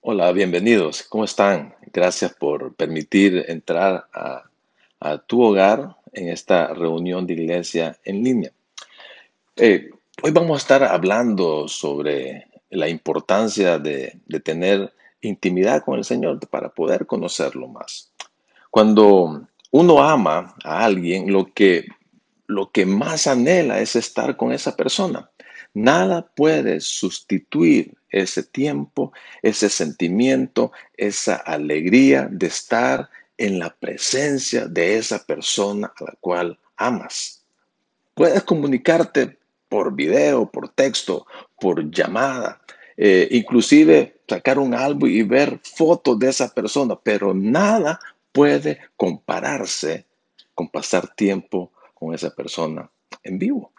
[0.00, 1.02] Hola, bienvenidos.
[1.02, 1.74] ¿Cómo están?
[1.92, 4.44] Gracias por permitir entrar a,
[5.26, 8.52] tu hogar en esta reunión de iglesia en línea.
[9.56, 9.90] Eh,
[10.22, 16.38] hoy vamos a estar hablando sobre la importancia de, de tener intimidad con el Señor
[16.48, 18.12] para poder conocerlo más.
[18.70, 21.88] Cuando uno ama a alguien, lo que,
[22.46, 25.28] lo que más anhela es estar con esa persona.
[25.74, 29.12] Nada puede sustituir ese tiempo,
[29.42, 36.58] ese sentimiento, esa alegría de estar en la presencia de esa persona a la cual
[36.76, 37.44] amas.
[38.14, 41.26] Puedes comunicarte por video, por texto,
[41.60, 42.60] por llamada,
[42.96, 48.00] eh, inclusive sacar un álbum y ver fotos de esa persona, pero nada
[48.32, 50.04] puede compararse
[50.54, 52.90] con pasar tiempo con esa persona
[53.22, 53.72] en vivo.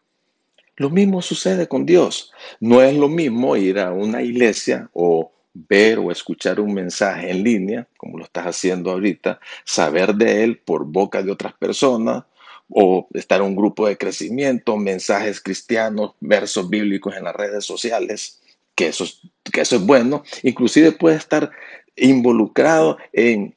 [0.80, 2.32] Lo mismo sucede con Dios.
[2.62, 7.44] No es lo mismo ir a una iglesia o ver o escuchar un mensaje en
[7.44, 12.24] línea, como lo estás haciendo ahorita, saber de él por boca de otras personas
[12.70, 18.40] o estar en un grupo de crecimiento, mensajes cristianos, versos bíblicos en las redes sociales,
[18.74, 19.06] que eso,
[19.52, 20.24] que eso es bueno.
[20.44, 21.52] Inclusive puede estar
[21.98, 23.54] involucrado en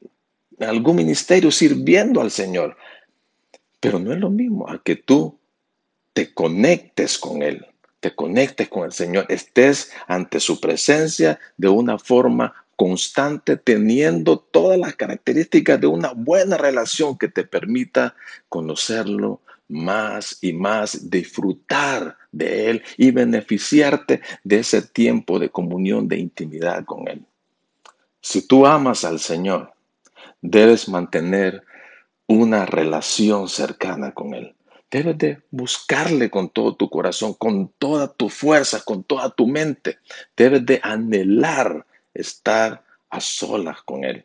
[0.59, 2.75] algún ministerio sirviendo al Señor.
[3.79, 5.39] Pero no es lo mismo a que tú
[6.13, 7.65] te conectes con Él,
[7.99, 14.79] te conectes con el Señor, estés ante su presencia de una forma constante, teniendo todas
[14.79, 18.15] las características de una buena relación que te permita
[18.49, 26.17] conocerlo más y más, disfrutar de Él y beneficiarte de ese tiempo de comunión, de
[26.17, 27.25] intimidad con Él.
[28.21, 29.73] Si tú amas al Señor,
[30.41, 31.63] debes mantener
[32.27, 34.55] una relación cercana con Él.
[34.93, 39.97] Debes de buscarle con todo tu corazón, con toda tu fuerza, con toda tu mente.
[40.37, 44.23] Debes de anhelar estar a solas con Él.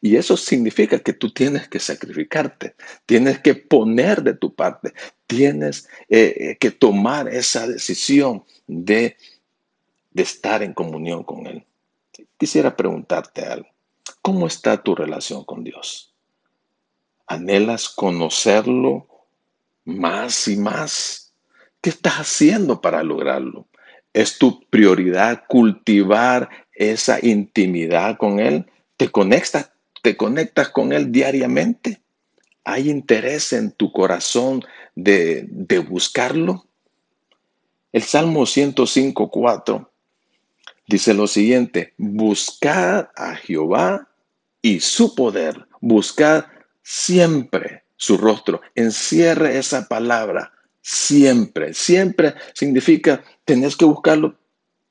[0.00, 4.92] Y eso significa que tú tienes que sacrificarte, tienes que poner de tu parte,
[5.26, 9.16] tienes eh, eh, que tomar esa decisión de,
[10.12, 11.66] de estar en comunión con Él.
[12.38, 13.68] Quisiera preguntarte algo.
[14.22, 16.14] ¿Cómo está tu relación con Dios?
[17.26, 19.08] ¿Anhelas conocerlo
[19.86, 21.32] más y más.
[21.80, 23.68] ¿Qué estás haciendo para lograrlo?
[24.12, 28.66] ¿Es tu prioridad cultivar esa intimidad con Él?
[28.98, 29.70] ¿Te conectas,
[30.02, 32.02] te conectas con Él diariamente?
[32.64, 34.64] ¿Hay interés en tu corazón
[34.94, 35.48] de,
[35.88, 36.66] buscarlo?
[37.92, 39.88] El Salmo 105.4
[40.88, 44.08] dice lo siguiente, buscad a Jehová
[44.62, 46.46] y su poder, buscad
[46.82, 48.60] siempre su rostro.
[48.74, 50.52] Encierre esa palabra
[50.82, 51.74] siempre.
[51.74, 54.36] Siempre significa tenés que buscarlo,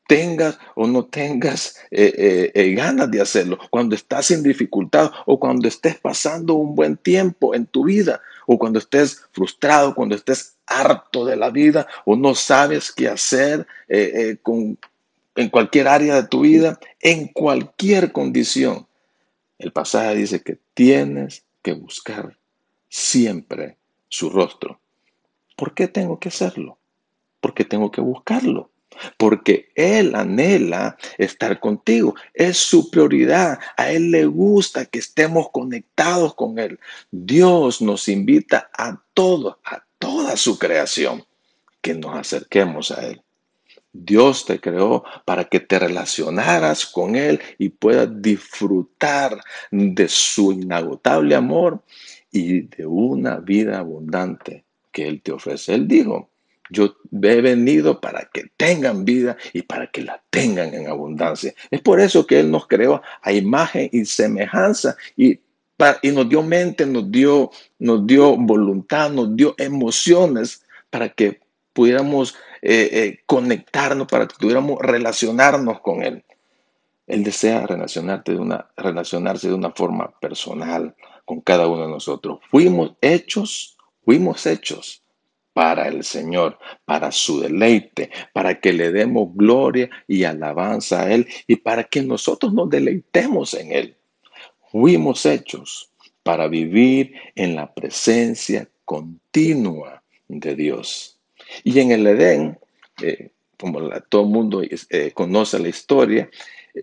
[0.07, 3.57] tengas o no tengas eh, eh, eh, ganas de hacerlo.
[3.69, 8.57] Cuando estás en dificultad o cuando estés pasando un buen tiempo en tu vida o
[8.57, 13.65] cuando estés frustrado, cuando estés harto de la vida o no sabes qué hacer
[14.41, 14.77] con,
[15.35, 18.88] en cualquier área de tu vida, en cualquier condición.
[19.57, 22.38] El pasaje dice que tienes que buscar
[22.95, 24.79] siempre su rostro.
[25.57, 26.78] ¿Por qué tengo que hacerlo?
[27.41, 28.72] Porque tengo que buscarlo.
[29.17, 32.16] Porque Él anhela estar contigo.
[32.33, 33.59] Es su prioridad.
[33.75, 36.79] A Él le gusta que estemos conectados con Él.
[37.11, 41.25] Dios nos invita a todo, a toda su creación,
[41.81, 43.22] que nos acerquemos a Él.
[43.91, 49.41] Dios te creó para que te relacionaras con Él y puedas disfrutar
[49.72, 51.83] de su inagotable amor
[52.31, 55.74] y de una vida abundante que Él te ofrece.
[55.74, 56.30] Él dijo,
[56.69, 61.53] yo he venido para que tengan vida y para que la tengan en abundancia.
[61.69, 65.40] Es por eso que Él nos creó a imagen y semejanza y,
[66.02, 71.42] y nos dio mente, nos dio, nos dio voluntad, nos dio emociones para que
[71.74, 76.24] pudiéramos eh, eh, conectarnos, para que pudiéramos relacionarnos con Él.
[77.06, 80.95] Él desea relacionarte de una, relacionarse de una forma personal,
[81.25, 82.39] con cada uno de nosotros.
[82.50, 85.01] Fuimos hechos, fuimos hechos
[85.54, 91.27] para el Señor, para su deleite, para que le demos gloria y alabanza a Él
[91.48, 93.95] y para que nosotros nos deleitemos en Él.
[94.72, 95.89] Fuimos hechos
[96.24, 101.18] para vivir en la presencia continua de Dios.
[101.63, 102.60] Y en el Edén,
[103.01, 106.30] eh, como todo el mundo eh, conoce la historia,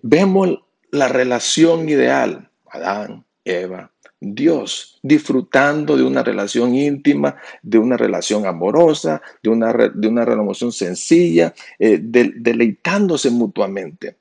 [0.02, 0.60] vemos
[0.90, 3.90] la relación ideal, Adán, Eva,
[4.20, 10.70] Dios, disfrutando de una relación íntima, de una relación amorosa, de una, de una relación
[10.70, 14.16] sencilla, eh, deleitándose mutuamente.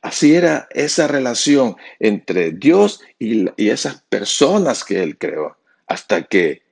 [0.00, 5.56] Así era esa relación entre Dios y, y esas personas que Él creó,
[5.86, 6.62] hasta que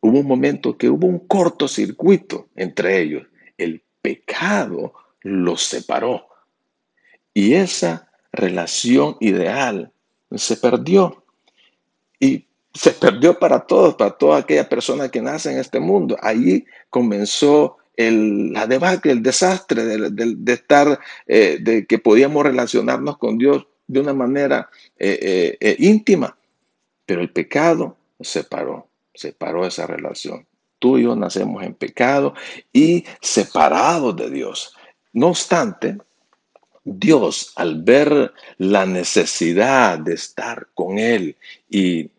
[0.00, 3.26] hubo un momento que hubo un cortocircuito entre ellos.
[3.58, 6.28] El pecado los separó.
[7.34, 9.92] Y esa relación ideal
[10.36, 11.22] se perdió.
[12.18, 16.16] Y se perdió para todos, para toda aquella persona que nace en este mundo.
[16.20, 23.38] Allí comenzó el, la debacle, el desastre de, estar, eh, de que podíamos relacionarnos con
[23.38, 26.36] Dios de una manera eh, eh, íntima.
[27.04, 30.46] Pero el pecado separó, separó esa relación.
[30.78, 32.34] Tú y yo nacemos en pecado
[32.72, 34.74] y separados de Dios.
[35.12, 35.98] No obstante,
[36.84, 41.36] Dios, al ver la necesidad de estar con Él
[41.68, 42.10] y,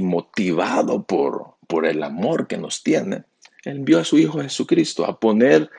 [0.00, 3.24] motivado por, el amor que nos tiene,
[3.64, 5.18] envió a su Hijo Jesucristo a,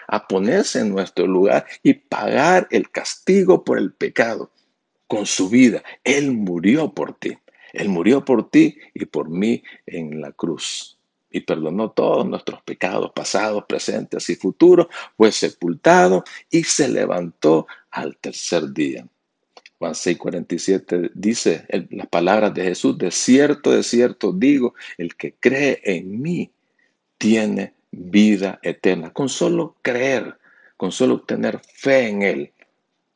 [0.07, 4.51] a ponerse en nuestro lugar y pagar el castigo por el pecado
[5.07, 5.83] con su vida.
[6.03, 7.37] Él murió por ti.
[7.71, 10.95] Él murió por ti y por mí en la cruz
[11.35, 14.87] y perdonó todos nuestros pecados pasados, presentes y futuros,
[15.17, 19.07] fue sepultado y se levantó al tercer día.
[19.79, 25.81] Juan 6:47 dice las palabras de Jesús, de cierto, de cierto digo, el que cree
[25.83, 26.51] en mí
[27.17, 29.11] tiene vida eterna.
[29.11, 30.37] Con solo creer,
[30.77, 32.53] con solo tener fe en Él,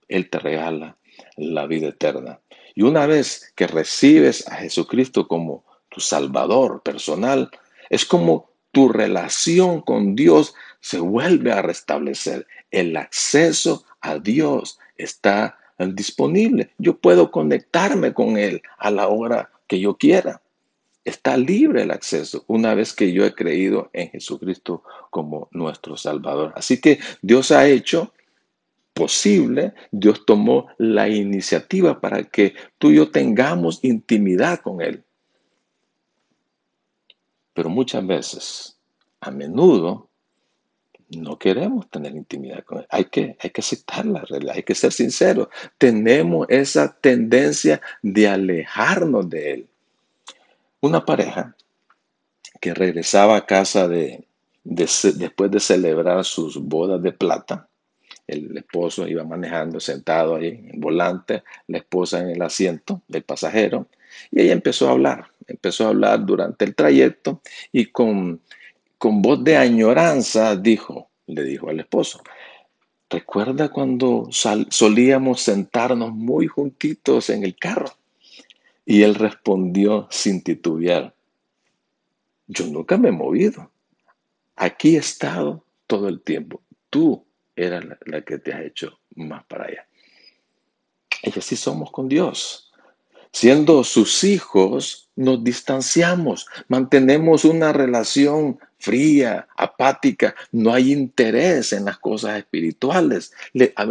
[0.08, 0.98] Él te regala
[1.36, 2.40] la vida eterna.
[2.76, 7.50] Y una vez que recibes a Jesucristo como tu Salvador personal,
[7.90, 12.48] es como tu relación con Dios se vuelve a restablecer.
[12.72, 16.72] El acceso a Dios está disponible.
[16.78, 20.42] Yo puedo conectarme con Él a la hora que yo quiera.
[21.06, 26.54] Está libre el acceso una vez que yo he creído en Jesucristo como nuestro Salvador.
[26.56, 28.14] Así que Dios ha hecho
[28.94, 35.04] posible, Dios tomó la iniciativa para que tú y yo tengamos intimidad con Él.
[37.54, 38.78] Pero muchas veces,
[39.22, 40.09] a menudo,
[41.10, 42.88] no queremos tener intimidad con él.
[42.90, 45.48] Hay que, hay que aceptar la realidad, hay que ser sinceros.
[45.78, 49.68] Tenemos esa tendencia de alejarnos de él.
[50.82, 51.56] Una pareja
[52.62, 54.26] que regresaba a casa de,
[54.64, 57.68] después de celebrar sus bodas de plata,
[58.28, 63.24] el esposo iba manejando sentado ahí en el volante, la esposa en el asiento del
[63.24, 63.88] pasajero,
[64.32, 67.42] y ella empezó a hablar, empezó a hablar durante el trayecto
[67.72, 68.42] y con,
[69.00, 72.22] con voz de añoranza dijo, le dijo al esposo,
[73.10, 77.92] ¿recuerda cuando solíamos sentarnos muy juntitos en el carro?
[78.86, 81.16] Y él respondió sin titubear,
[82.48, 83.72] yo nunca me he movido.
[84.58, 86.62] Aquí he estado todo el tiempo.
[86.90, 87.26] Tú
[87.56, 89.88] eras la, la que te has hecho más para allá.
[91.24, 92.74] Y así somos con Dios.
[93.32, 102.00] Siendo sus hijos, nos distanciamos, mantenemos una relación fría, apática, no hay interés en las
[102.00, 103.34] cosas espirituales.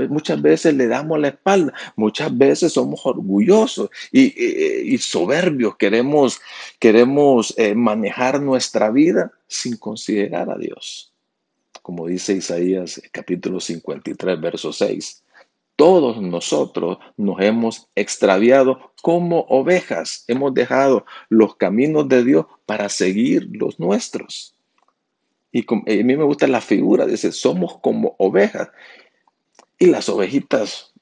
[0.08, 6.40] muchas veces le damos la espalda, muchas veces somos orgullosos y, soberbios, queremos,
[6.78, 11.12] queremos eh, manejar nuestra vida sin considerar a Dios.
[11.82, 15.22] Como dice Isaías capítulo 53, verso 6
[15.78, 20.24] todos nosotros nos hemos extraviado como ovejas.
[20.26, 24.57] Hemos dejado los caminos de Dios para seguir los nuestros.
[25.50, 28.68] Y a mí me gusta la figura, dice, somos como ovejas.
[29.78, 30.92] Y las ovejitas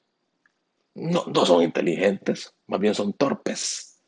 [0.95, 3.99] no, son inteligentes, más bien son torpes.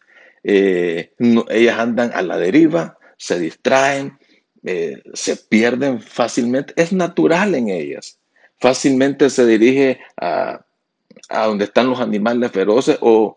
[0.43, 1.13] Eh,
[1.49, 4.17] ellas andan a la deriva, se distraen,
[4.63, 6.73] eh, se pierden fácilmente.
[6.77, 8.19] Es natural en ellas
[8.59, 10.65] fácilmente se dirige a,
[11.45, 13.35] donde están los animales feroces o,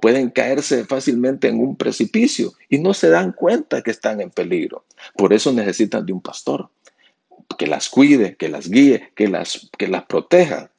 [0.00, 4.84] pueden caerse fácilmente en un precipicio y no se dan cuenta que están en peligro.
[5.16, 6.68] Por eso necesitan de un pastor
[7.58, 10.70] que las cuide, que las guíe, que las, que las proteja.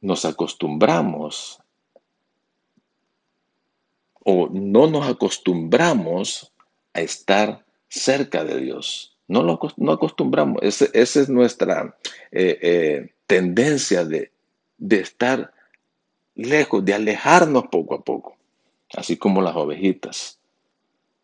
[0.00, 1.60] Nos acostumbramos
[4.24, 6.52] o no nos acostumbramos
[6.92, 9.16] a estar cerca de Dios.
[9.26, 10.62] No lo no acostumbramos.
[10.62, 11.96] esa es nuestra
[12.30, 14.32] eh, eh, tendencia de,
[14.90, 15.52] estar
[16.38, 18.36] lejos, de alejarnos poco a poco,
[18.94, 20.38] así como las ovejitas.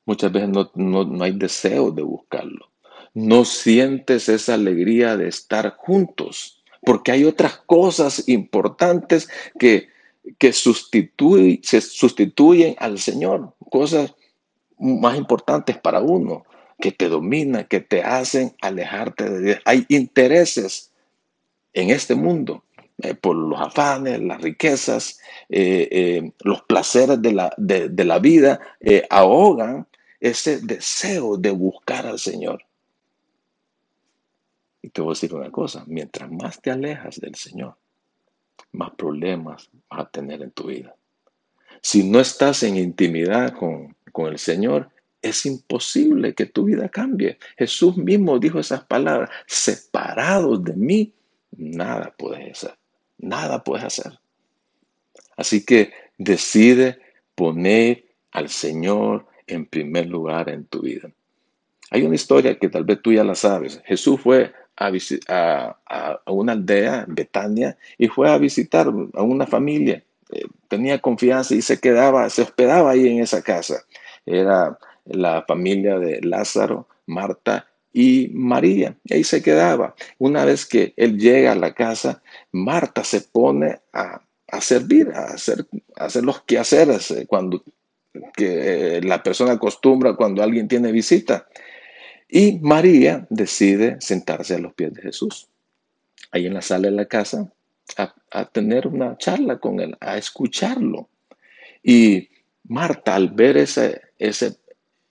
[0.05, 2.69] Muchas veces no, no, hay deseo de buscarlo.
[3.15, 9.29] No sientes esa alegría de estar juntos, porque hay otras cosas importantes
[9.59, 9.89] que,
[10.39, 14.15] que se sustituyen al Señor, cosas
[14.79, 16.45] más importantes para uno
[16.81, 19.59] que te dominan, que te hacen alejarte de Dios.
[19.65, 20.93] Hay intereses
[21.73, 22.65] en este mundo.
[23.05, 28.61] Eh, por los afanes, las riquezas, eh, eh, los placeres de la, de la vida,
[29.11, 29.87] ahogan
[30.21, 32.65] ese deseo de buscar al Señor.
[34.81, 37.77] Y te voy a decir una cosa, mientras más te alejas del Señor,
[38.73, 40.95] más problemas vas a tener en tu vida.
[41.83, 47.39] Si no estás en intimidad con, con el Señor, es imposible que tu vida cambie.
[47.57, 51.15] Jesús mismo dijo esas palabras, separados de mí,
[51.57, 52.79] nada puedes hacer,
[53.25, 54.19] nada puedes hacer.
[55.37, 56.99] Así que decide
[57.35, 61.11] poner al Señor en primer lugar en tu vida.
[61.91, 63.81] Hay una historia que tal vez tú ya la sabes.
[63.85, 70.03] Jesús fue a, a, una aldea, Betania, y fue a visitar a una familia.
[70.31, 73.85] Eh, tenía confianza y se quedaba, se hospedaba ahí en esa casa.
[74.27, 78.97] Era la familia de Lázaro, Marta y María.
[79.05, 79.95] Y ahí se quedaba.
[80.19, 84.21] Una vez que él llega a la casa, Marta se pone a,
[84.61, 85.65] servir, a hacer,
[85.97, 87.63] a hacer los quehaceres eh, cuando
[88.37, 91.47] que la persona acostumbra cuando alguien tiene visita.
[92.29, 95.49] Y María decide sentarse a los pies de Jesús,
[96.33, 97.53] ahí en la sala de la casa,
[97.97, 101.09] a, tener una charla con él, a escucharlo.
[101.83, 102.29] Y
[102.65, 104.57] Marta, al ver ese, ese,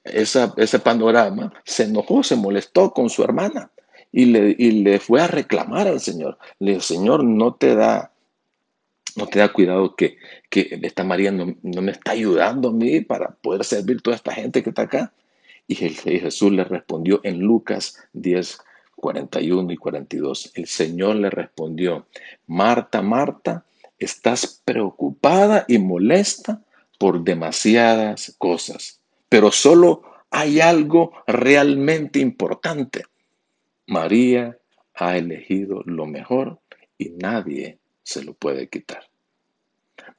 [0.03, 3.71] ese panorama, se enojó, se molestó con su hermana
[4.11, 6.37] y le, le fue a reclamar al Señor.
[6.59, 8.11] Le dijo, Señor, no te da
[9.15, 10.17] no te da cuidado que,
[10.49, 14.33] que esta María no, no, me está ayudando a mí para poder servir toda esta
[14.33, 15.13] gente que está acá.
[15.67, 18.57] Y Jesús le respondió en Lucas 10,
[18.95, 20.51] 41 y 42.
[20.55, 22.07] El Señor le respondió,
[22.47, 23.65] Marta, Marta,
[23.97, 26.61] estás preocupada y molesta
[26.97, 28.99] por demasiadas cosas,
[29.33, 33.01] pero solo hay algo realmente importante.
[33.87, 34.59] María
[34.93, 36.59] ha elegido lo mejor
[36.99, 39.09] y nadie se lo puede quitar.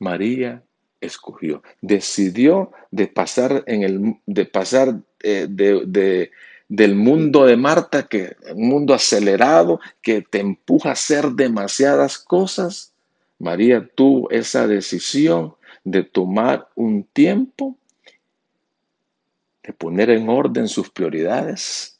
[0.00, 0.64] María
[1.00, 6.32] escogió, decidió de pasar en el de pasar eh, de,
[6.66, 12.92] del mundo de Marta, que un mundo acelerado que te empuja a hacer demasiadas cosas.
[13.38, 15.54] María tuvo esa decisión
[15.84, 17.78] de tomar un tiempo,
[19.64, 21.98] de poner en orden sus prioridades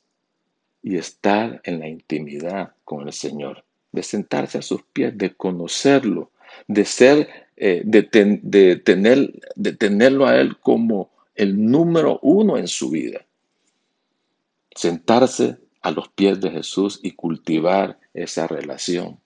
[0.82, 6.30] y estar en la intimidad con el Señor, de sentarse a sus pies, de conocerlo,
[6.68, 12.90] de ser, eh, de, tener, de tenerlo a Él como el número uno en su
[12.90, 13.24] vida.
[14.74, 19.18] Sentarse a los pies de Jesús y cultivar esa relación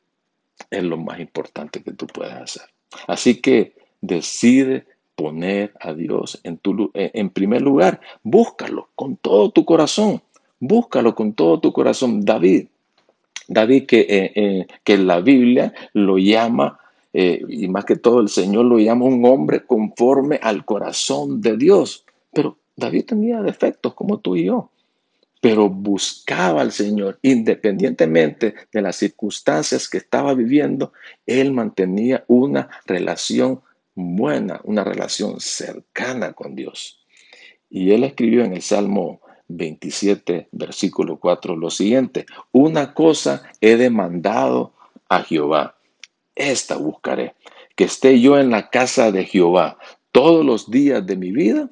[0.71, 2.63] es lo más importante que tú puedes hacer.
[3.07, 4.87] Así que decide
[5.19, 8.01] poner a Dios en, tu, en primer lugar.
[8.23, 10.23] Búscalo con todo tu corazón.
[10.61, 12.25] Búscalo con todo tu corazón.
[12.25, 12.69] David,
[13.49, 16.79] David que, eh, eh, que la Biblia lo llama
[17.13, 21.57] eh, y más que todo el Señor lo llama un hombre conforme al corazón de
[21.57, 22.05] Dios.
[22.33, 24.71] Pero David tenía defectos como tú y yo,
[25.41, 30.93] pero buscaba al Señor independientemente de las circunstancias que estaba viviendo,
[31.27, 33.63] él mantenía una relación
[33.99, 37.01] buena, una relación cercana con Dios.
[37.69, 44.75] Y él escribió en el Salmo 27, versículo 4, lo siguiente, una cosa he demandado
[45.09, 45.79] a Jehová
[46.39, 47.35] esta buscaré,
[47.75, 49.77] que esté yo en la casa de Jehová
[50.13, 51.69] todos los días de mi vida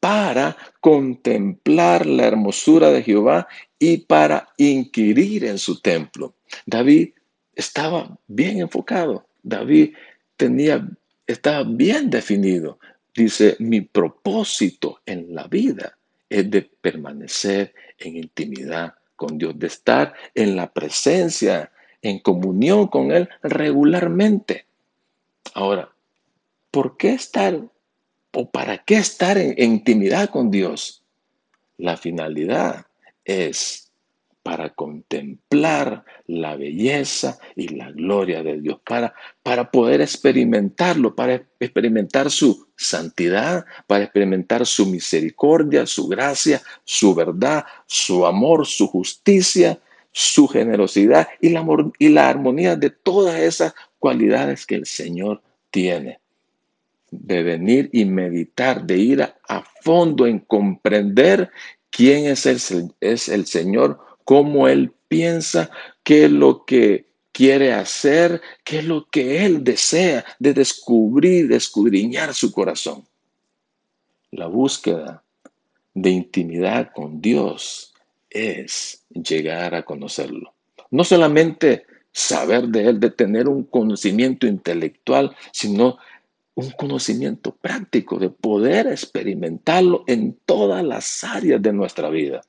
[0.00, 6.34] para contemplar la hermosura de Jehová y para inquirir en su templo.
[6.66, 7.10] David
[7.54, 9.26] estaba bien enfocado.
[9.42, 9.94] David
[10.36, 10.86] tenía,
[11.26, 12.78] estaba bien definido.
[13.14, 15.96] Dice, mi propósito en la vida
[16.28, 21.70] es de permanecer en intimidad con Dios, de estar en la presencia
[22.02, 24.66] en comunión con Él regularmente.
[25.54, 25.90] Ahora,
[26.70, 27.60] ¿por qué estar
[28.32, 31.02] o para qué estar en, intimidad con Dios?
[31.78, 32.86] La finalidad
[33.24, 33.92] es
[34.44, 42.30] para contemplar la belleza y la gloria de Dios, para, para poder experimentarlo, para experimentar
[42.30, 49.80] su santidad, para experimentar su misericordia, su gracia, su verdad, su amor, su justicia,
[50.12, 51.64] su generosidad y la,
[51.98, 56.20] y la armonía de todas esas cualidades que el Señor tiene.
[57.10, 61.50] De venir y meditar, de ir a, fondo en comprender
[61.88, 65.70] quién es el, es el Señor, cómo Él piensa,
[66.02, 71.56] qué es lo que quiere hacer, qué es lo que Él desea, de descubrir, de
[71.56, 73.04] escudriñar su corazón.
[74.30, 75.22] La búsqueda
[75.94, 77.94] de intimidad con Dios
[78.30, 80.54] es llegar a conocerlo.
[80.90, 85.98] No solamente saber de Él, de tener un conocimiento intelectual, sino
[86.54, 92.42] un conocimiento práctico, de poder experimentarlo en todas las áreas de nuestra vida.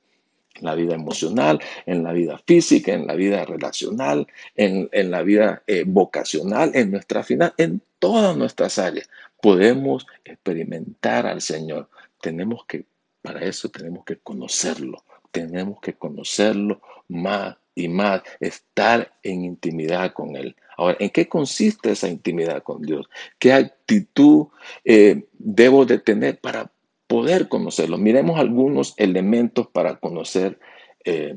[0.58, 5.62] En la vida emocional, en la vida física, en la vida relacional, en, la vida
[5.66, 9.08] eh, vocacional, en nuestra final, en todas nuestras áreas.
[9.40, 11.88] Podemos experimentar al Señor.
[12.20, 12.84] Tenemos que,
[13.22, 15.04] para eso tenemos que conocerlo.
[15.30, 20.56] Tenemos que conocerlo más y más, estar en intimidad con Él.
[20.78, 23.06] Ahora, ¿en qué consiste esa intimidad con Dios?
[23.38, 24.46] ¿Qué actitud
[24.84, 26.72] eh, debo de tener para
[27.06, 27.98] poder conocerlo?
[27.98, 30.58] Miremos algunos elementos para conocer
[31.04, 31.36] eh,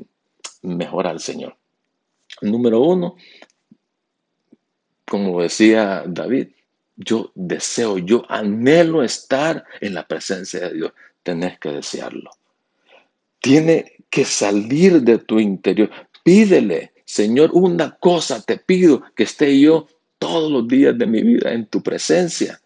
[0.62, 1.56] mejor al Señor.
[2.42, 3.16] Número uno,
[5.04, 6.48] como decía David,
[6.96, 10.92] yo deseo, yo anhelo estar en la presencia de Dios.
[11.22, 12.30] Tenés que desearlo.
[13.40, 15.90] Tiene que salir de tu interior.
[16.22, 21.52] Pídele, Señor, una cosa te pido, que esté yo todos los días de mi vida
[21.52, 22.60] en tu presencia.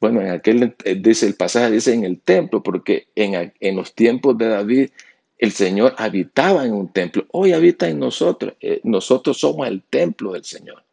[0.00, 3.94] Bueno, en aquel, eh, dice el pasaje, dice en el templo, porque en, en los
[3.94, 4.90] tiempos de David
[5.38, 7.26] el Señor habitaba en un templo.
[7.30, 8.54] Hoy habita en nosotros.
[8.60, 10.84] Eh, nosotros somos el templo del Señor.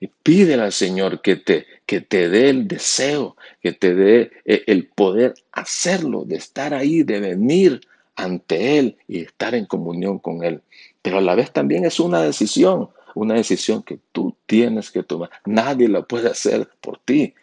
[0.00, 4.64] Y pídele al Señor que te, que te dé el deseo, que te dé eh,
[4.66, 7.80] el poder hacerlo, de estar ahí, de venir
[8.16, 10.60] ante Él y estar en comunión con Él.
[11.00, 15.30] Pero a la vez también es una decisión, una decisión que tú tienes que tomar.
[15.46, 17.34] Nadie la puede hacer por ti.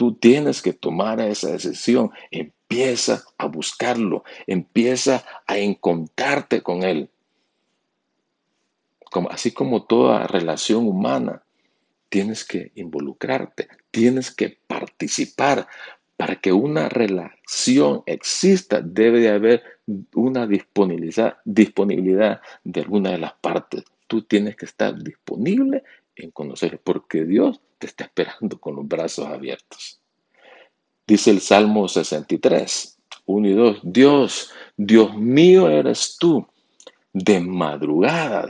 [0.00, 2.10] Tú tienes que tomar esa decisión.
[2.30, 7.10] Empieza a buscarlo, empieza a encontrarte con Él.
[9.10, 11.42] Como, así como toda relación humana,
[12.08, 15.68] tienes que involucrarte, tienes que participar,
[16.16, 19.62] para que una relación exista, debe de haber
[20.14, 23.84] una disponibilidad, disponibilidad de alguna de las partes.
[24.06, 25.84] Tú tienes que estar disponible
[26.22, 30.00] en conocer, porque Dios te está esperando con los brazos abiertos.
[31.06, 36.46] Dice el Salmo 63, 1 y 2, Dios, Dios mío eres tú,
[37.12, 38.46] de madrugada,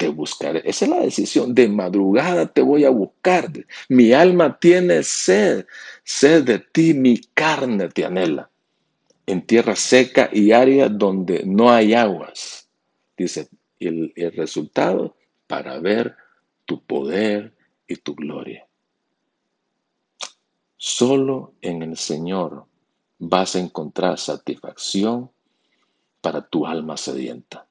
[0.00, 0.62] te buscaré.
[0.64, 1.54] Esa es la decisión.
[1.54, 3.50] De madrugada te voy a buscar.
[3.90, 5.66] Mi alma tiene sed.
[6.04, 8.48] Sed de ti, mi carne te anhela.
[9.26, 12.66] En tierra seca y árida donde no hay aguas.
[13.14, 13.48] Dice,
[13.78, 16.16] el, el resultado para ver
[16.70, 17.52] tu poder
[17.88, 18.64] y tu gloria.
[20.76, 22.66] Solo en el Señor
[23.18, 25.32] vas a encontrar satisfacción
[26.20, 27.66] para tu alma sedienta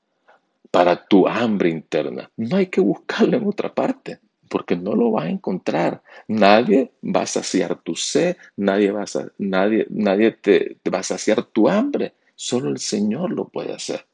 [0.72, 2.30] para tu hambre interna.
[2.36, 6.02] No hay que buscarlo en otra parte, porque no lo vas a encontrar.
[6.28, 11.44] Nadie va a saciar tu sed, nadie va a, nadie, nadie te, va a saciar
[11.44, 12.14] tu hambre.
[12.36, 14.06] Solo el Señor lo puede hacer.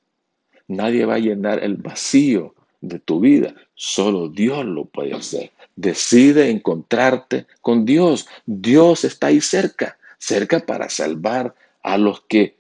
[0.68, 2.56] Nadie va a llenar el vacío
[2.88, 3.54] de tu vida.
[3.74, 5.52] Solo Dios lo puede hacer.
[5.76, 8.28] Decide encontrarte con Dios.
[8.46, 12.58] Dios está ahí cerca, cerca para salvar a los que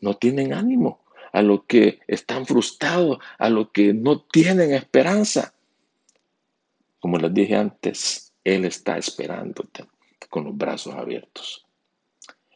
[0.00, 1.00] no tienen ánimo,
[1.32, 5.54] a los que están frustrados, a los que no tienen esperanza.
[7.00, 9.84] Como les dije antes, Él está esperándote
[10.28, 11.64] con los brazos abiertos.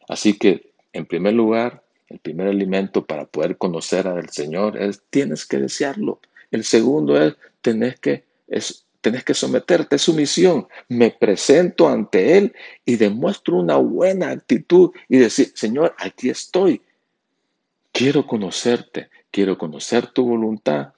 [0.07, 5.45] Así que, en primer lugar, el primer alimento para poder conocer al Señor es tienes
[5.45, 6.19] que desearlo.
[6.53, 10.67] El segundo es tenés que, es, tenés que someterte, a su misión.
[10.87, 12.53] Me presento ante Él
[12.85, 16.81] y demuestro una buena actitud y decir, Señor, aquí estoy
[17.93, 20.93] Quiero conocerte, quiero conocer tu voluntad.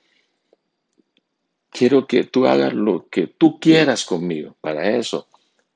[1.70, 4.56] Quiero que tú hagas lo que tú quieras conmigo.
[4.62, 5.28] Para eso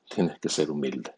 [0.08, 1.12] tienes que ser humilde.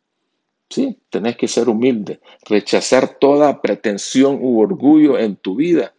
[0.72, 2.20] Sí, tenés que ser humilde,
[2.50, 5.94] rechazar toda pretensión u orgullo en tu vida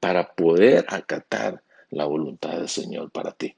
[0.00, 3.54] para poder acatar la voluntad del Señor para ti.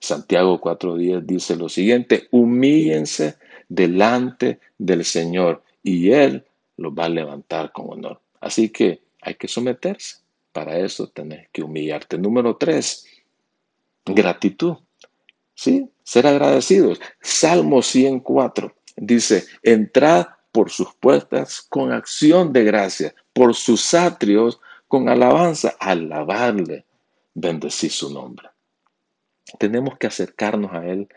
[0.00, 3.36] Santiago 4.10 dice lo siguiente, humíllense
[3.68, 6.44] delante del Señor y Él
[6.76, 8.20] los va a levantar con honor.
[8.40, 10.18] Así que hay que someterse.
[10.52, 12.16] Para eso tenés que humillarte.
[12.16, 13.06] Número tres,
[14.04, 14.76] gratitud.
[15.54, 15.88] ¿Sí?
[16.02, 17.00] Ser agradecidos.
[17.20, 25.08] Salmo 104 dice, entrad por sus puertas con acción de gracia, por sus atrios con
[25.08, 26.84] alabanza, alabarle,
[27.34, 28.48] bendecir su nombre.
[29.58, 31.08] Tenemos que acercarnos a Él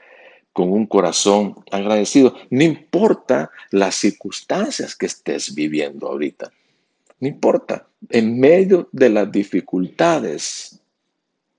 [0.52, 2.36] con un corazón agradecido.
[2.50, 6.52] No importa las circunstancias que estés viviendo ahorita.
[7.20, 10.80] No importa, en medio de las dificultades,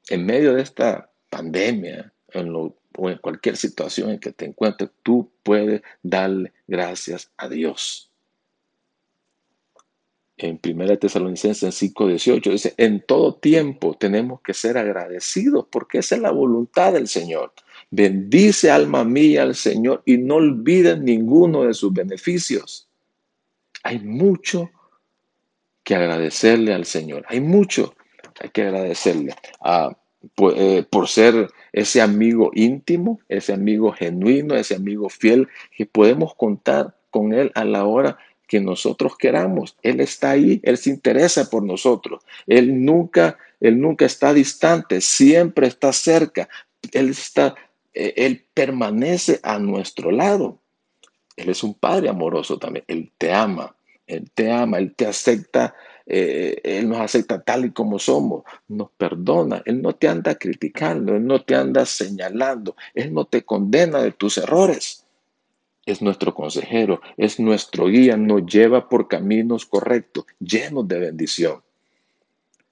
[0.09, 5.31] en medio de esta pandemia, en o en cualquier situación en que te encuentres, tú
[5.45, 8.08] puedes darle gracias a Dios.
[10.39, 16.23] En 1 Tesalonicenses 5:18 dice, en todo tiempo tenemos que ser agradecidos porque esa es
[16.23, 17.53] la voluntad del Señor.
[17.91, 22.89] Bendice alma mía al Señor y no olvides ninguno de sus beneficios.
[23.83, 24.71] Hay mucho
[25.85, 27.25] que agradecerle al Señor.
[27.29, 27.95] Hay mucho
[28.41, 29.97] hay que agradecerle ah,
[30.55, 36.97] eh, por ser ese amigo íntimo, ese amigo genuino, ese amigo fiel que podemos contar
[37.11, 39.77] con Él a la hora que nosotros queramos.
[39.83, 42.25] Él está ahí, Él se interesa por nosotros.
[42.47, 46.49] Él nunca, Él nunca está distante, siempre está cerca.
[46.93, 47.55] Él está,
[47.95, 50.59] eh, Él permanece a nuestro lado.
[51.37, 52.85] Él es un Padre amoroso también.
[52.89, 55.75] Él te ama, Él te ama, Él te acepta
[56.11, 61.15] eh, él nos acepta tal y como somos, nos perdona, Él no te anda criticando,
[61.15, 65.05] Él no te anda señalando, Él no te condena de tus errores.
[65.89, 71.63] Es nuestro consejero, es nuestro guía, nos lleva por caminos correctos, llenos de bendición.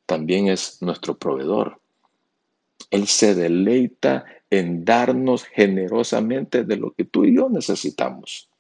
[0.05, 1.81] También es nuestro proveedor.
[2.91, 8.51] Él se deleita en darnos generosamente de lo que tú y yo necesitamos.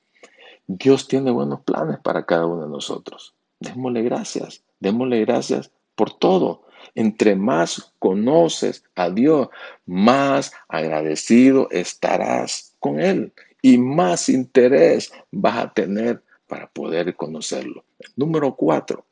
[0.66, 3.35] Dios tiene buenos planes para cada uno de nosotros.
[3.61, 4.62] Démosle gracias.
[4.81, 6.62] Démosle gracias por todo.
[6.95, 9.49] Entre más conoces a Dios,
[9.85, 17.85] más agradecido estarás con Él y más interés vas a tener para poder conocerlo.
[18.14, 19.07] Número cuatro,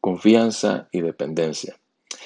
[0.00, 1.78] confianza y dependencia.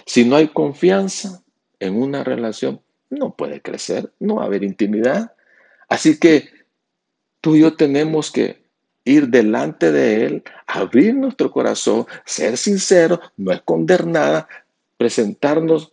[0.06, 1.42] Si no hay confianza
[1.80, 5.32] en una relación, no puede crecer, no va a haber intimidad.
[5.88, 6.48] Así que
[7.40, 8.68] tú y yo tenemos que
[9.04, 14.48] ir delante de Él, abrir nuestro corazón, ser sincero, no esconder nada,
[14.96, 15.92] presentarnos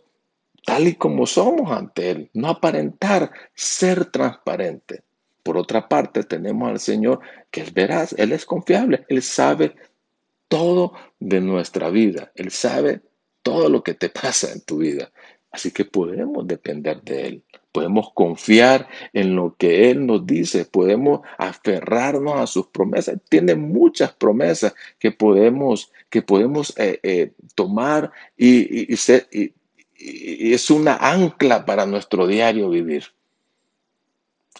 [0.66, 5.02] tal y como somos ante Él, no aparentar, ser transparente.
[5.46, 7.20] Por otra parte, tenemos al Señor
[7.52, 9.76] que es veraz, Él es confiable, Él sabe
[10.48, 13.02] todo de nuestra vida, Él sabe
[13.42, 15.12] todo lo que te pasa en tu vida.
[15.52, 21.20] Así que podemos depender de Él, podemos confiar en lo que Él nos dice, podemos
[21.38, 23.16] aferrarnos a sus promesas.
[23.28, 31.64] Tiene muchas promesas que podemos, que podemos eh, eh, tomar y, y es una ancla
[31.64, 33.15] para nuestro diario vivir.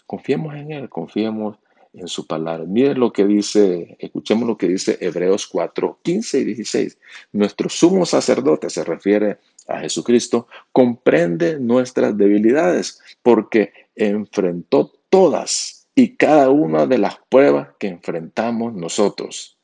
[0.05, 1.57] Confiemos en Él, confiemos
[1.93, 2.65] en su palabra.
[2.65, 6.97] Miren lo que dice, escuchemos lo que dice Hebreos 4, 15 y 16.
[7.33, 16.49] Nuestro sumo sacerdote se refiere a Jesucristo, comprende nuestras debilidades porque enfrentó todas y cada
[16.49, 19.57] una de las pruebas que enfrentamos nosotros.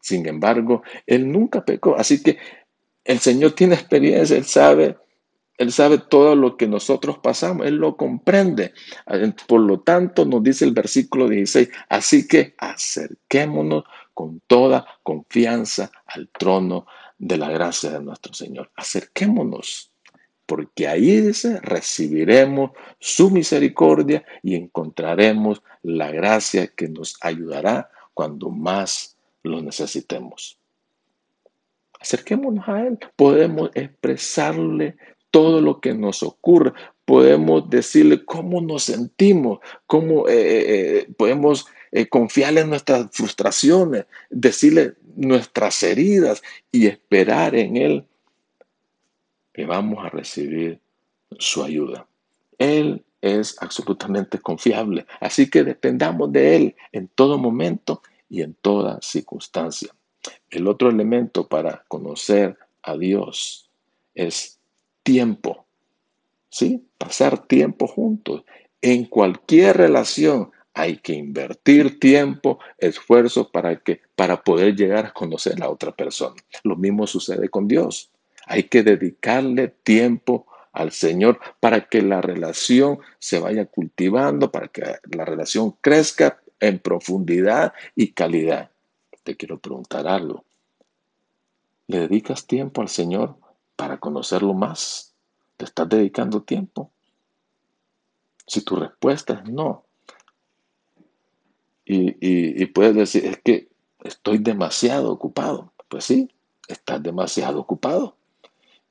[0.00, 2.38] Sin embargo, Él nunca pecó, así que
[3.04, 4.96] el Señor tiene experiencia, Él sabe
[5.60, 8.72] él sabe todo lo que nosotros pasamos, Él lo comprende.
[9.46, 16.30] Por lo tanto, nos dice el versículo 16, así que acerquémonos con toda confianza al
[16.30, 16.86] trono
[17.18, 18.70] de la gracia de nuestro Señor.
[18.74, 19.92] Acerquémonos,
[20.46, 29.18] porque ahí dice, recibiremos su misericordia y encontraremos la gracia que nos ayudará cuando más
[29.42, 30.56] lo necesitemos.
[32.00, 34.96] Acerquémonos a Él, podemos expresarle
[35.30, 36.72] todo lo que nos ocurre.
[37.04, 41.66] Podemos decirle cómo nos sentimos, cómo eh, eh, eh, podemos
[42.08, 46.40] confiarle en nuestras frustraciones, decirle nuestras heridas
[46.70, 48.06] y esperar en Él
[49.52, 50.78] que vamos a recibir
[51.36, 52.06] su ayuda.
[52.58, 59.00] Él es absolutamente confiable, así que dependamos de Él en todo momento y en toda
[59.02, 59.90] circunstancia.
[60.48, 63.68] El otro elemento para conocer a Dios
[64.14, 64.59] es
[65.10, 65.66] tiempo.
[66.50, 66.86] ¿Sí?
[66.96, 68.44] Pasar tiempo juntos.
[68.80, 75.54] En cualquier relación hay que invertir tiempo, esfuerzo para, que, para poder llegar a conocer
[75.54, 76.36] a la otra persona.
[76.62, 78.12] Lo mismo sucede con Dios.
[78.46, 84.82] Hay que dedicarle tiempo al Señor para que la relación se vaya cultivando, para que
[85.10, 88.70] la relación crezca en profundidad y calidad.
[89.24, 90.44] Te quiero preguntar algo.
[91.88, 93.34] ¿Le dedicas tiempo al Señor
[93.80, 95.14] para conocerlo más?
[95.56, 96.90] ¿Te estás dedicando tiempo?
[98.46, 99.86] Si tu respuesta es no,
[101.86, 103.68] y, puedes decir, es que
[104.04, 105.72] estoy demasiado ocupado.
[105.88, 106.30] Pues sí,
[106.68, 108.16] estás demasiado ocupado.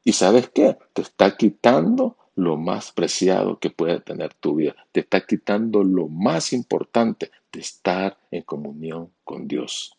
[0.03, 0.75] ¿Y sabes qué?
[0.93, 4.75] Te está quitando lo más preciado que puede tener tu vida.
[4.91, 9.95] Te está quitando lo más importante de estar en comunión con Dios.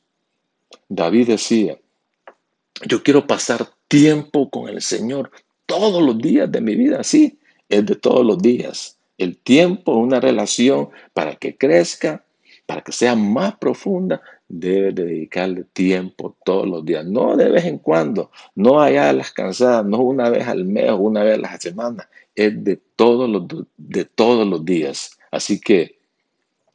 [0.89, 1.79] David decía,
[2.91, 5.31] yo quiero pasar tiempo con el Señor
[5.65, 8.99] todos los días de mi vida, sí, es de todos los días.
[9.17, 12.25] El tiempo, una relación para que crezca,
[12.67, 17.79] para que sea más profunda, debe dedicarle tiempo todos los días, no de vez en
[17.79, 21.43] cuando, no allá a las cansadas, no una vez al mes o una vez a
[21.43, 23.45] la semana, es de todos los,
[23.77, 25.17] de todos los días.
[25.31, 26.00] Así que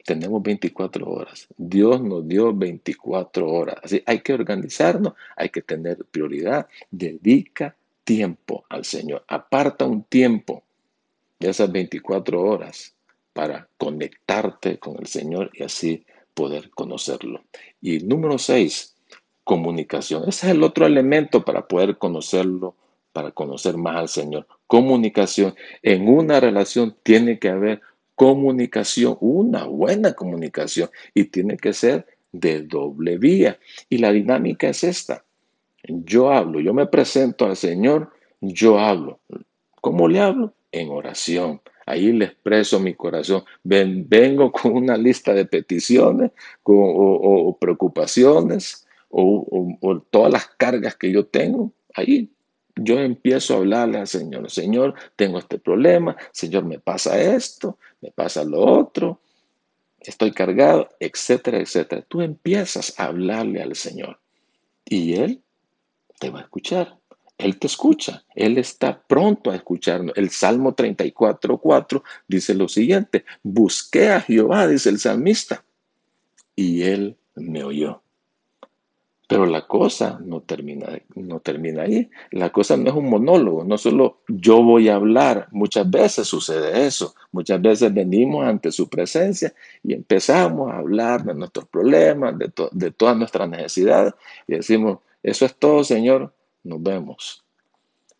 [0.06, 1.48] tenemos 24 horas.
[1.56, 3.76] Dios nos dio 24 horas.
[3.82, 6.68] Así hay que organizarnos, hay que tener prioridad.
[6.90, 9.24] Dedica tiempo al Señor.
[9.26, 10.62] Aparta un tiempo
[11.40, 12.94] de esas 24 horas
[13.32, 17.42] para conectarte con el Señor y así poder conocerlo.
[17.82, 18.94] Y número 6,
[19.42, 20.22] comunicación.
[20.28, 22.76] Ese es el otro elemento para poder conocerlo,
[23.12, 24.46] para conocer más al Señor.
[24.68, 25.54] Comunicación.
[25.82, 27.80] En una relación tiene que haber
[28.16, 33.58] comunicación, una buena comunicación y tiene que ser de doble vía.
[33.88, 35.24] Y la dinámica es esta.
[35.84, 39.20] Yo hablo, yo me presento al Señor, yo hablo.
[39.80, 40.54] ¿Cómo le hablo?
[40.72, 41.60] En oración.
[41.84, 43.44] Ahí le expreso mi corazón.
[43.62, 46.32] vengo con una lista de peticiones
[46.64, 51.72] o, preocupaciones o, todas las cargas que yo tengo.
[51.94, 52.30] Ahí
[52.76, 54.50] yo empiezo a hablarle al Señor.
[54.50, 56.16] Señor, tengo este problema.
[56.32, 59.20] Señor, me pasa esto, me pasa lo otro.
[59.98, 62.02] Estoy cargado, etcétera, etcétera.
[62.02, 64.20] Tú empiezas a hablarle al Señor
[64.84, 65.42] y Él
[66.20, 66.98] te va a escuchar.
[67.38, 70.16] Él te escucha, Él está pronto a escucharnos.
[70.16, 75.62] El Salmo 34.4 dice lo siguiente, busqué a Jehová, dice el salmista,
[76.54, 78.02] y Él me oyó.
[79.26, 80.86] Pero la cosa no termina,
[81.16, 82.08] no termina ahí.
[82.30, 85.48] La cosa no es un monólogo, no solo yo voy a hablar.
[85.50, 87.14] Muchas veces sucede eso.
[87.32, 92.90] Muchas veces venimos ante su presencia y empezamos a hablar de nuestros problemas, de, de
[92.92, 94.14] todas nuestras necesidades
[94.46, 97.44] y decimos, eso es todo, Señor, nos vemos.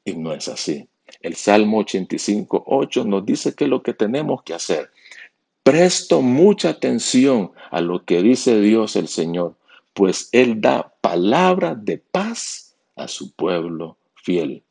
[0.05, 0.89] Y no es así.
[1.21, 4.91] El Salmo 85, 8 nos dice que es lo que tenemos que hacer.
[5.63, 9.55] Presto mucha atención a lo que dice Dios el Señor,
[9.95, 14.65] pues Él da palabra de paz a su pueblo fiel.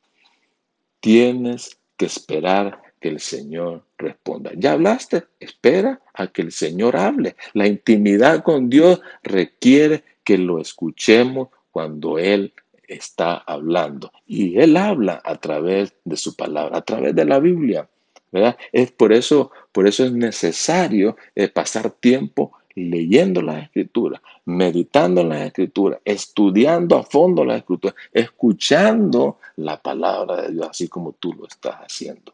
[1.00, 4.52] Tienes que esperar que el Señor responda.
[4.58, 5.24] ¿Ya hablaste?
[5.40, 7.38] Espera a que el Señor hable.
[7.54, 12.52] La intimidad con Dios requiere que lo escuchemos cuando Él
[12.86, 14.12] está hablando.
[14.28, 17.88] Y Él habla a través de su palabra, a través de la Biblia.
[18.30, 18.58] ¿verdad?
[18.74, 25.30] Es por eso, por eso es necesario eh, pasar tiempo leyendo las escrituras, meditando en
[25.30, 31.34] las escrituras, estudiando a fondo las escrituras, escuchando la palabra de Dios, así como tú
[31.34, 32.34] lo estás haciendo.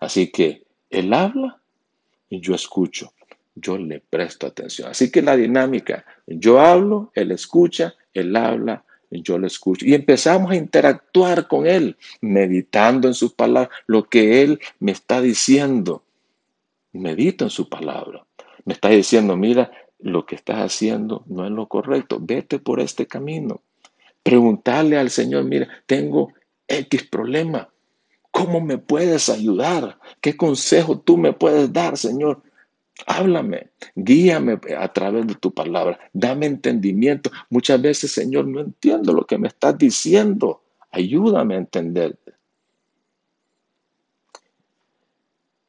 [0.00, 1.60] Así que Él habla
[2.30, 3.12] y yo escucho,
[3.54, 4.90] yo le presto atención.
[4.90, 9.86] Así que la dinámica, yo hablo, Él escucha, Él habla, yo lo escucho.
[9.86, 15.20] Y empezamos a interactuar con Él, meditando en sus palabras, lo que Él me está
[15.20, 16.02] diciendo.
[16.92, 18.24] Medito en su palabra.
[18.66, 22.18] Me está diciendo, mira, lo que estás haciendo no es lo correcto.
[22.20, 23.62] Vete por este camino.
[24.22, 26.32] Preguntarle al Señor, mira, tengo
[26.66, 27.70] X problema.
[28.32, 29.98] ¿Cómo me puedes ayudar?
[30.20, 32.42] ¿Qué consejo tú me puedes dar, Señor?
[33.06, 37.30] Háblame, guíame a través de tu palabra, dame entendimiento.
[37.50, 40.62] Muchas veces, Señor, no entiendo lo que me estás diciendo.
[40.90, 42.32] Ayúdame a entenderte.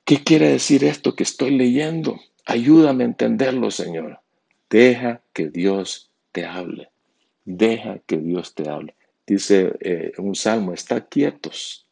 [0.04, 2.20] ¿Qué quiere decir esto que estoy leyendo?
[2.50, 4.22] Ayúdame a entenderlo, Señor.
[4.70, 6.90] Deja que Dios te hable.
[7.44, 8.96] Deja que Dios te hable.
[9.26, 11.86] Dice eh, un salmo, está quietos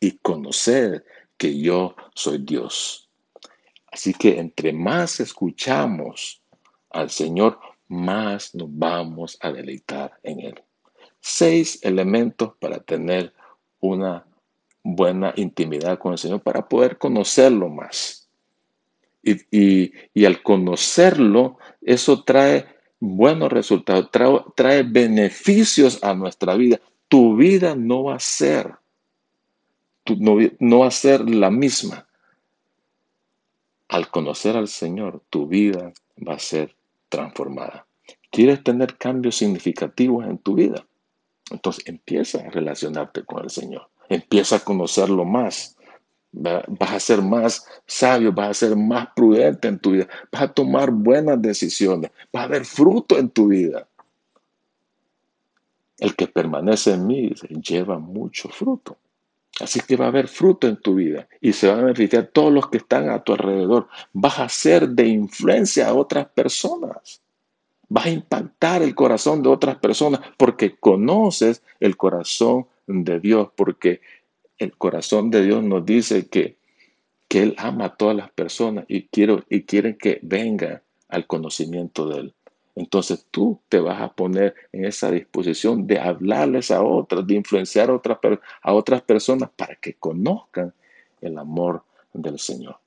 [0.00, 1.04] y conocer
[1.36, 3.10] que yo soy Dios.
[3.92, 6.40] Así que entre más escuchamos
[6.88, 10.62] al Señor, más nos vamos a deleitar en Él.
[11.20, 13.34] Seis elementos para tener
[13.80, 14.26] una
[14.82, 18.23] buena intimidad con el Señor, para poder conocerlo más.
[19.24, 22.66] Y, al conocerlo, eso trae
[23.00, 24.10] buenos resultados,
[24.54, 26.80] trae, beneficios a nuestra vida.
[27.08, 28.74] Tu vida no va a ser,
[30.18, 32.06] no, no va a ser la misma
[33.94, 35.92] al conocer al Señor, tu vida
[36.26, 36.74] va a ser
[37.08, 37.86] transformada.
[38.30, 40.84] ¿Quieres tener cambios significativos en tu vida?
[41.50, 43.88] Entonces empieza a relacionarte con el Señor.
[44.08, 45.73] Empieza a conocerlo más.
[46.36, 50.08] Vas a ser más sabio, vas a ser más prudente en tu vida.
[50.32, 52.10] Vas a tomar buenas decisiones.
[52.32, 53.86] Vas a ver fruto en tu vida.
[55.98, 58.98] El que permanece en mí lleva mucho fruto.
[59.60, 62.52] Así que va a haber fruto en tu vida y se van a beneficiar todos
[62.52, 63.88] los que están a tu alrededor.
[64.12, 67.22] Vas a ser de influencia a otras personas.
[67.88, 74.00] Vas a impactar el corazón de otras personas porque conoces el corazón de Dios, porque
[74.58, 76.56] el corazón de Dios nos dice que,
[77.28, 82.08] que Él ama a todas las personas y, quiero, y quiere que venga al conocimiento
[82.08, 82.34] de Él.
[82.76, 87.88] Entonces tú te vas a poner en esa disposición de hablarles a otras, de influenciar
[87.90, 88.18] a otras,
[88.62, 90.72] a otras personas para que conozcan
[91.20, 92.78] el amor del Señor.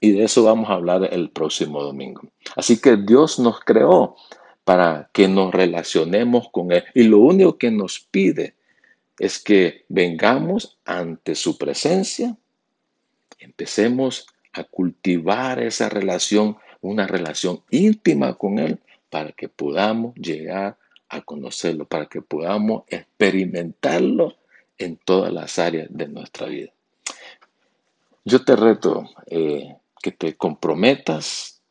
[0.00, 2.22] Y de eso vamos a hablar el próximo domingo.
[2.54, 4.16] Así que Dios nos creó
[4.64, 6.84] para que nos relacionemos con Él.
[6.94, 8.54] Y lo único que nos pide
[9.18, 12.36] es que vengamos ante su presencia,
[13.38, 18.78] empecemos a cultivar esa relación, una relación íntima con Él,
[19.10, 20.76] para que podamos llegar
[21.08, 24.36] a conocerlo, para que podamos experimentarlo
[24.78, 26.72] en todas las áreas de nuestra vida.
[28.24, 31.62] Yo te reto eh, que te comprometas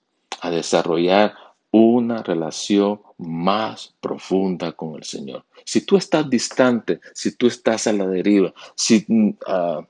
[0.41, 1.35] a desarrollar
[1.75, 5.43] una relación más profunda con el Señor.
[5.65, 9.85] Si tú estás distante, si tú estás a la deriva, si, mm, ah,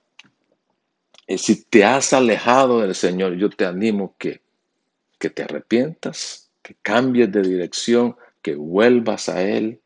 [1.28, 4.42] eh, si te has alejado del Señor, yo te animo que,
[5.20, 9.80] que te arrepientas, que cambies de dirección, que vuelvas a Él,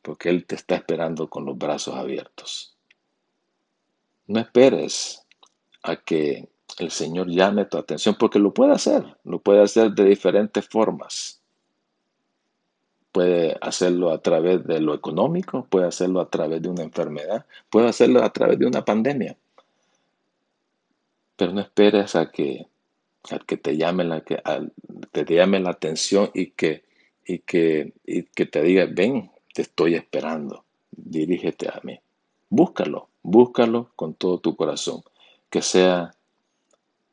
[0.00, 2.78] porque Él te está esperando con los brazos abiertos.
[4.26, 5.22] No esperes
[5.82, 10.04] a que el Señor llame tu atención, porque lo puede hacer, lo puede hacer de
[10.04, 11.40] diferentes formas.
[13.12, 17.88] Puede hacerlo a través de lo económico, puede hacerlo a través de una enfermedad, puede
[17.88, 19.36] hacerlo a través de una pandemia.
[21.36, 22.66] Pero no esperes a que,
[23.46, 24.36] que, te, llame la, que
[25.24, 26.84] te llame la atención y que,
[27.24, 31.98] y, que, y que te diga, ven, te estoy esperando, dirígete a mí.
[32.50, 35.02] Búscalo, búscalo con todo tu corazón,
[35.48, 36.15] que sea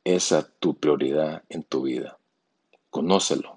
[0.03, 2.17] esa tu prioridad en tu vida.
[2.89, 3.55] Conócelo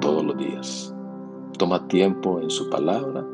[0.00, 0.94] todos los días.
[1.58, 3.26] Toma tiempo en su palabra.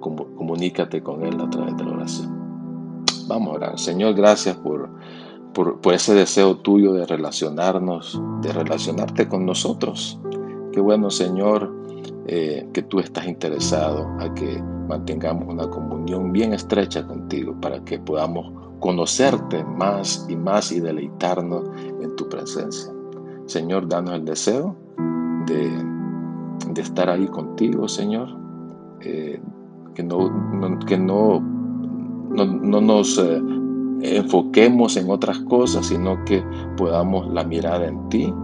[0.00, 3.04] Comunícate con Él a través de la oración.
[3.28, 3.78] Vamos a orar.
[3.78, 4.90] Señor, gracias por,
[5.54, 10.18] por, ese deseo tuyo de relacionarnos, de relacionarte con nosotros.
[10.72, 11.72] Qué bueno, Señor,
[12.26, 18.00] eh, que tú estás interesado a que mantengamos una comunión bien estrecha contigo para que
[18.00, 22.92] podamos conocerte más y más y deleitarnos en tu presencia.
[23.46, 24.76] Señor, danos el deseo
[25.46, 28.28] de, estar ahí contigo, Señor.
[29.00, 29.40] Eh,
[29.94, 33.40] que no, que no, no, nos eh,
[34.00, 36.42] enfoquemos en otras cosas, sino que
[36.76, 38.34] podamos la mirada en ti,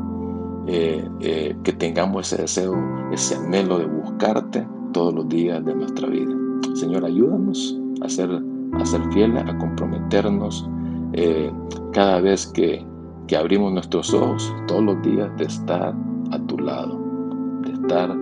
[0.68, 2.76] eh, que tengamos ese deseo,
[3.12, 6.32] ese anhelo de buscarte todos los días de nuestra vida.
[6.74, 8.30] Señor, ayúdanos a ser
[8.74, 10.68] a ser fieles, a comprometernos
[11.12, 11.50] eh,
[11.92, 12.84] cada vez que,
[13.38, 15.94] abrimos nuestros ojos, todos los días, de estar
[16.30, 16.98] a tu lado,
[17.62, 18.16] de estar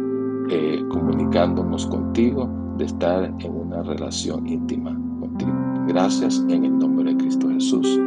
[0.50, 5.52] eh, comunicándonos contigo, de estar en una relación íntima contigo.
[5.86, 8.00] Gracias en el nombre de Cristo Jesús.